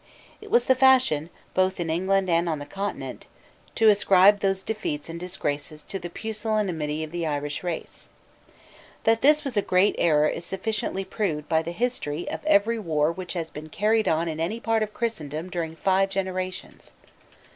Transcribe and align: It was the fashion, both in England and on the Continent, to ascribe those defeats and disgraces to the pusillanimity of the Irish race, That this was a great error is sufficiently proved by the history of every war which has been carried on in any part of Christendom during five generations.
It 0.41 0.49
was 0.49 0.65
the 0.65 0.73
fashion, 0.73 1.29
both 1.53 1.79
in 1.79 1.91
England 1.91 2.27
and 2.27 2.49
on 2.49 2.57
the 2.57 2.65
Continent, 2.65 3.27
to 3.75 3.87
ascribe 3.87 4.39
those 4.39 4.63
defeats 4.63 5.09
and 5.09 5.19
disgraces 5.19 5.83
to 5.83 5.99
the 5.99 6.09
pusillanimity 6.09 7.03
of 7.03 7.11
the 7.11 7.27
Irish 7.27 7.61
race, 7.63 8.09
That 9.03 9.21
this 9.21 9.43
was 9.43 9.55
a 9.57 9.61
great 9.61 9.93
error 9.99 10.27
is 10.27 10.43
sufficiently 10.43 11.05
proved 11.05 11.47
by 11.47 11.61
the 11.61 11.71
history 11.71 12.27
of 12.31 12.43
every 12.45 12.79
war 12.79 13.11
which 13.11 13.33
has 13.33 13.51
been 13.51 13.69
carried 13.69 14.07
on 14.07 14.27
in 14.27 14.39
any 14.39 14.59
part 14.59 14.81
of 14.81 14.91
Christendom 14.91 15.51
during 15.51 15.75
five 15.75 16.09
generations. 16.09 16.93